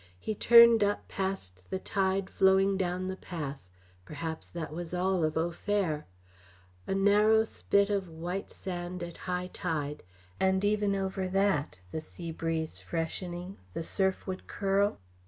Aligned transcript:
He 0.19 0.33
turned 0.33 0.83
up 0.83 1.07
past 1.07 1.61
the 1.69 1.77
tide 1.77 2.27
flowing 2.27 2.75
down 2.75 3.07
the 3.07 3.15
pass 3.15 3.69
perhaps 4.03 4.49
that 4.49 4.73
was 4.73 4.95
all 4.95 5.23
of 5.23 5.37
Au 5.37 5.51
Fer. 5.51 6.05
A 6.87 6.95
narrow 6.95 7.43
spit 7.43 7.91
of 7.91 8.09
white 8.09 8.49
sand 8.49 9.03
at 9.03 9.17
high 9.29 9.51
tide, 9.53 10.01
and 10.39 10.65
even 10.65 10.95
over 10.95 11.27
that, 11.27 11.81
the 11.91 12.01
sea 12.01 12.31
breeze 12.31 12.79
freshening, 12.79 13.59
the 13.75 13.83
surf 13.83 14.25
would 14.25 14.47
curl? 14.47 14.97